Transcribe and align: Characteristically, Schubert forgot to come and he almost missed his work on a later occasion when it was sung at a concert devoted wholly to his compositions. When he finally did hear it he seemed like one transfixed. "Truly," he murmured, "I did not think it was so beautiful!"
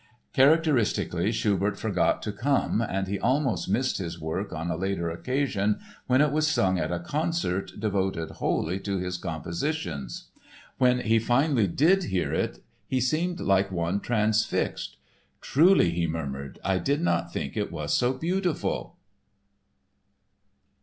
Characteristically, 0.33 1.31
Schubert 1.31 1.77
forgot 1.77 2.23
to 2.23 2.31
come 2.31 2.81
and 2.81 3.07
he 3.07 3.19
almost 3.19 3.69
missed 3.69 3.99
his 3.99 4.19
work 4.19 4.51
on 4.51 4.71
a 4.71 4.75
later 4.75 5.11
occasion 5.11 5.77
when 6.07 6.21
it 6.21 6.31
was 6.31 6.47
sung 6.47 6.79
at 6.79 6.91
a 6.91 6.97
concert 6.99 7.73
devoted 7.79 8.31
wholly 8.31 8.79
to 8.79 8.97
his 8.97 9.19
compositions. 9.19 10.29
When 10.79 11.01
he 11.01 11.19
finally 11.19 11.67
did 11.67 12.05
hear 12.05 12.33
it 12.33 12.63
he 12.87 12.99
seemed 12.99 13.39
like 13.41 13.71
one 13.71 13.99
transfixed. 13.99 14.97
"Truly," 15.39 15.91
he 15.91 16.07
murmured, 16.07 16.57
"I 16.65 16.79
did 16.79 17.01
not 17.01 17.31
think 17.31 17.55
it 17.55 17.71
was 17.71 17.93
so 17.93 18.11
beautiful!" 18.13 18.97